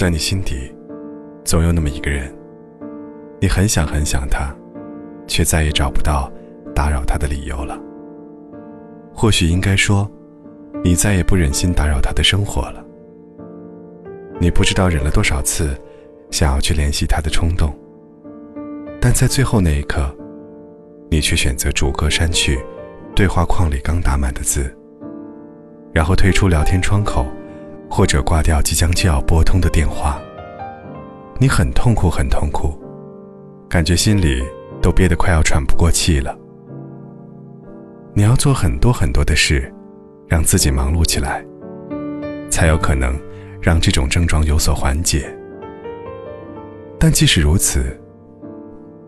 [0.00, 0.74] 在你心底，
[1.44, 2.34] 总有那么一个人，
[3.38, 4.50] 你很想很想他，
[5.26, 6.32] 却再也找不到
[6.74, 7.78] 打扰他的理由了。
[9.12, 10.10] 或许应该说，
[10.82, 12.82] 你再也不忍心打扰他的生活了。
[14.40, 15.78] 你不知道忍了多少次
[16.30, 17.70] 想要去联系他的冲动，
[19.02, 20.10] 但在最后那一刻，
[21.10, 22.58] 你却选择逐个删去
[23.14, 24.74] 对话框里刚打满的字，
[25.92, 27.26] 然后退出聊天窗口。
[27.90, 30.22] 或者挂掉即将就要拨通的电话，
[31.38, 32.78] 你很痛苦，很痛苦，
[33.68, 34.42] 感觉心里
[34.80, 36.38] 都憋得快要喘不过气了。
[38.14, 39.72] 你要做很多很多的事，
[40.28, 41.44] 让自己忙碌起来，
[42.48, 43.18] 才有可能
[43.60, 45.28] 让这种症状有所缓解。
[46.98, 48.00] 但即使如此，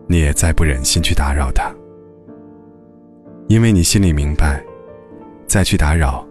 [0.07, 1.73] 你也再不忍心去打扰他，
[3.47, 4.61] 因为你心里明白，
[5.47, 6.27] 再去打扰，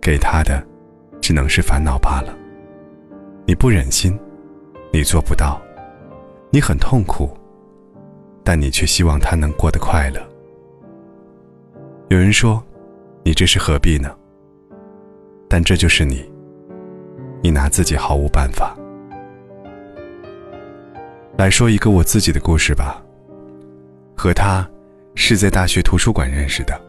[0.00, 0.60] 给他的。
[1.26, 2.32] 只能是烦恼罢了。
[3.46, 4.16] 你不忍心，
[4.92, 5.60] 你做不到，
[6.52, 7.36] 你很痛苦，
[8.44, 10.20] 但你却希望他能过得快乐。
[12.10, 12.62] 有人说，
[13.24, 14.14] 你这是何必呢？
[15.48, 16.24] 但这就是你，
[17.42, 18.76] 你拿自己毫无办法。
[21.36, 23.02] 来说一个我自己的故事吧。
[24.16, 24.64] 和他
[25.16, 26.80] 是在大学图书馆认识的，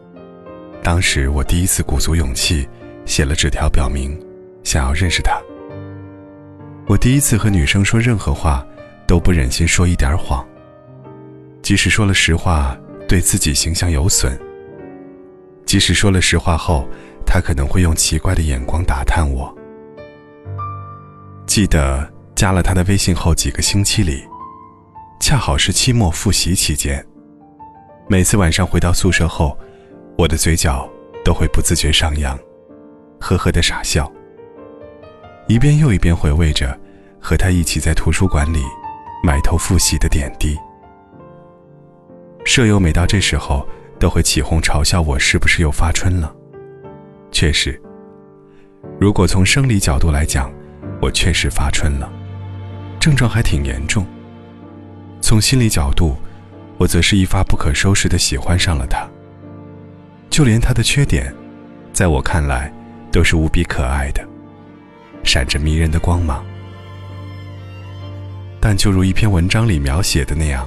[0.80, 2.68] 当时我第一次鼓足勇气
[3.04, 4.16] 写了纸条表明。
[4.68, 5.32] 想要认识他。
[6.86, 8.62] 我第一次和女生说任何话，
[9.06, 10.46] 都不忍心说一点谎。
[11.62, 12.76] 即使说了实话，
[13.08, 14.30] 对自己形象有损；
[15.64, 16.86] 即使说了实话后，
[17.24, 19.54] 他可能会用奇怪的眼光打探我。
[21.46, 24.22] 记得加了他的微信后几个星期里，
[25.18, 27.02] 恰好是期末复习期间。
[28.06, 29.58] 每次晚上回到宿舍后，
[30.18, 30.86] 我的嘴角
[31.24, 32.38] 都会不自觉上扬，
[33.18, 34.12] 呵呵的傻笑。
[35.48, 36.78] 一遍又一遍回味着
[37.18, 38.62] 和他一起在图书馆里
[39.24, 40.54] 埋头复习的点滴。
[42.44, 43.66] 舍友每到这时候
[43.98, 46.34] 都会起哄嘲笑我是不是又发春了。
[47.32, 47.80] 确实，
[49.00, 50.52] 如果从生理角度来讲，
[51.00, 52.12] 我确实发春了，
[53.00, 54.06] 症状还挺严重。
[55.22, 56.14] 从心理角度，
[56.76, 59.08] 我则是一发不可收拾的喜欢上了他。
[60.28, 61.34] 就连他的缺点，
[61.90, 62.70] 在我看来
[63.10, 64.27] 都是无比可爱的。
[65.28, 66.42] 闪着迷人的光芒，
[68.58, 70.66] 但就如一篇文章里描写的那样，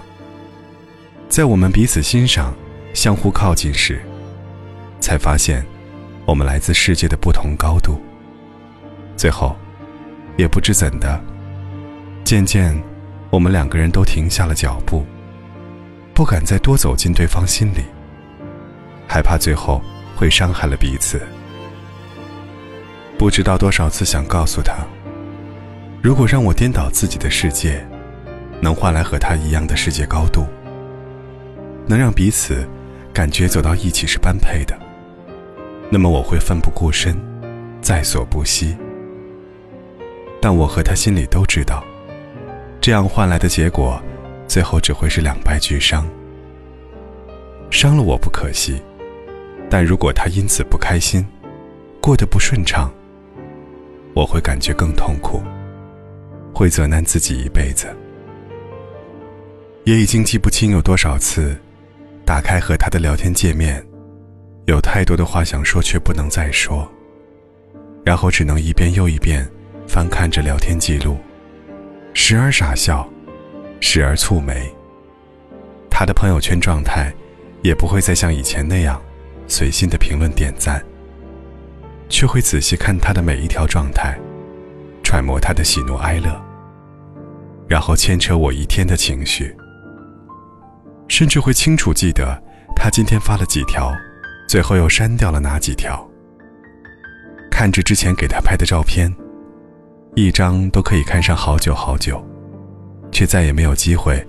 [1.27, 2.53] 在我们彼此欣赏、
[2.93, 3.99] 相互靠近时，
[4.99, 5.65] 才发现
[6.27, 7.99] 我们来自世界的不同高度。
[9.17, 9.55] 最后，
[10.37, 11.19] 也不知怎的，
[12.23, 12.79] 渐渐，
[13.31, 15.03] 我们两个人都停下了脚步，
[16.13, 17.83] 不敢再多走进对方心里，
[19.07, 19.81] 害怕最后
[20.15, 21.19] 会伤害了彼此。
[23.21, 24.77] 不知道多少次想告诉他，
[26.01, 27.85] 如果让我颠倒自己的世界，
[28.59, 30.47] 能换来和他一样的世界高度，
[31.85, 32.67] 能让彼此
[33.13, 34.75] 感觉走到一起是般配的，
[35.91, 37.15] 那么我会奋不顾身，
[37.79, 38.75] 在所不惜。
[40.41, 41.83] 但我和他心里都知道，
[42.81, 44.01] 这样换来的结果，
[44.47, 46.09] 最后只会是两败俱伤。
[47.69, 48.81] 伤了我不可惜，
[49.69, 51.23] 但如果他因此不开心，
[52.01, 52.91] 过得不顺畅。
[54.13, 55.41] 我会感觉更痛苦，
[56.53, 57.87] 会责难自己一辈子。
[59.83, 61.57] 也已经记不清有多少次，
[62.25, 63.83] 打开和他的聊天界面，
[64.67, 66.87] 有太多的话想说却不能再说，
[68.03, 69.49] 然后只能一遍又一遍
[69.87, 71.17] 翻看着聊天记录，
[72.13, 73.09] 时而傻笑，
[73.79, 74.71] 时而蹙眉。
[75.89, 77.13] 他的朋友圈状态，
[77.63, 79.01] 也不会再像以前那样
[79.47, 80.83] 随心的评论点赞。
[82.11, 84.19] 却会仔细看他的每一条状态，
[85.01, 86.29] 揣摩他的喜怒哀乐，
[87.67, 89.55] 然后牵扯我一天的情绪，
[91.07, 92.39] 甚至会清楚记得
[92.75, 93.91] 他今天发了几条，
[94.47, 96.05] 最后又删掉了哪几条。
[97.49, 99.11] 看着之前给他拍的照片，
[100.15, 102.21] 一张都可以看上好久好久，
[103.11, 104.21] 却再也没有机会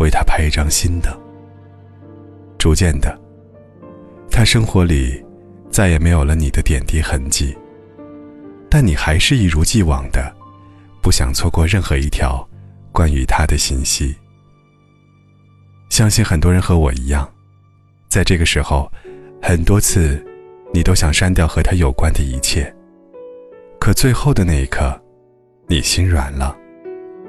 [0.00, 1.16] 为他拍一张新的。
[2.58, 3.16] 逐渐的，
[4.28, 5.24] 他生活里。
[5.78, 7.56] 再也没有了你的点滴痕迹，
[8.68, 10.34] 但你还是一如既往的，
[11.00, 12.44] 不想错过任何一条
[12.90, 14.12] 关于他的信息。
[15.88, 17.32] 相信很多人和我一样，
[18.08, 18.90] 在这个时候，
[19.40, 20.20] 很多次，
[20.74, 22.74] 你都想删掉和他有关的一切。
[23.78, 25.00] 可最后的那一刻，
[25.68, 26.56] 你心软了，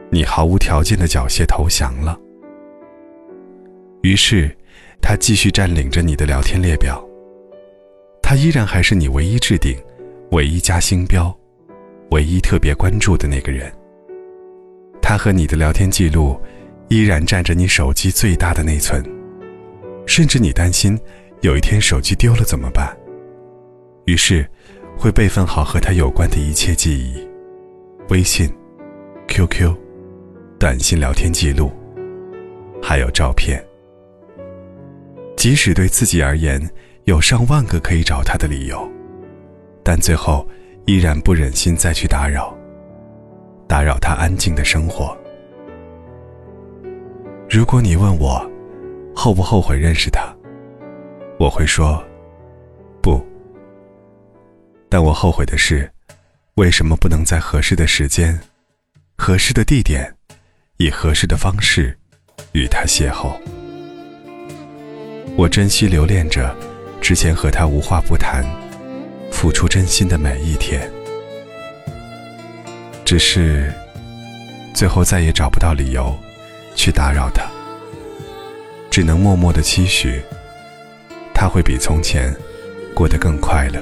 [0.10, 2.20] 你毫无条件的缴械投降了。
[4.02, 4.50] 于是，
[5.00, 7.00] 他继续占领着你的聊天列表。
[8.30, 9.76] 他依然还是你唯一置顶、
[10.30, 11.36] 唯一加星标、
[12.12, 13.74] 唯一特别关注的那个人。
[15.02, 16.40] 他和你的聊天记录
[16.90, 19.04] 依然占着你手机最大的内存，
[20.06, 20.96] 甚至你担心
[21.42, 22.96] 有一天手机丢了怎么办，
[24.06, 24.48] 于是
[24.96, 27.28] 会备份好和他有关的一切记忆，
[28.10, 28.48] 微信、
[29.28, 29.76] QQ、
[30.60, 31.72] 短信聊天记录，
[32.80, 33.60] 还有照片。
[35.36, 36.62] 即使对自己而言
[37.10, 38.88] 有上万个可以找他的理由，
[39.84, 40.48] 但最后
[40.86, 42.56] 依然不忍心再去打扰，
[43.68, 45.18] 打扰他安静的生活。
[47.50, 48.48] 如果你问我
[49.16, 50.32] 后不后悔认识他，
[51.40, 52.00] 我会说
[53.02, 53.20] 不。
[54.88, 55.92] 但我后悔的是，
[56.58, 58.40] 为什么不能在合适的时间、
[59.18, 60.16] 合适的地点、
[60.78, 61.98] 以合适的方式
[62.52, 63.36] 与他邂逅？
[65.36, 66.56] 我珍惜留恋着
[67.02, 68.46] 之前和他无话不谈、
[69.32, 70.90] 付出真心的每一天，
[73.04, 73.74] 只是
[74.74, 76.16] 最后再也找不到理由
[76.76, 77.50] 去打扰他，
[78.92, 80.22] 只能默默的期许
[81.34, 82.36] 他会比从前
[82.94, 83.82] 过得更快乐。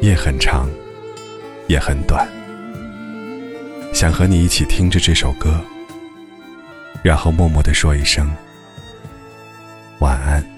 [0.00, 0.68] 夜很长，
[1.68, 2.26] 也很短，
[3.92, 5.60] 想和你一起听着这首歌，
[7.02, 8.34] 然后默默的说一声。
[9.98, 10.51] 晚安。